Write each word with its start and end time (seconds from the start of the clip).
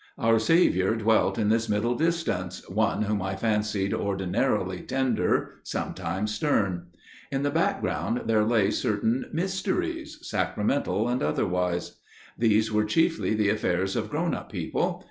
Our 0.17 0.39
Saviour 0.39 0.95
dwelt 0.95 1.37
in 1.37 1.49
this 1.49 1.69
middle 1.69 1.93
distance, 1.93 2.67
one 2.67 3.03
whom 3.03 3.21
I 3.21 3.35
fancied 3.35 3.93
ordinarily 3.93 4.79
tender, 4.79 5.59
sometimes 5.61 6.33
stern. 6.33 6.87
In 7.31 7.43
the 7.43 7.51
background 7.51 8.23
there 8.25 8.43
lay 8.43 8.71
certain 8.71 9.27
mysteries, 9.31 10.17
sacramental 10.23 11.07
and 11.07 11.21
otherwise. 11.21 11.99
These 12.35 12.71
were 12.71 12.83
chiefly 12.85 13.35
the 13.35 13.49
affairs 13.49 13.95
of 13.95 14.09
grown 14.09 14.33
up 14.33 14.51
people. 14.51 14.99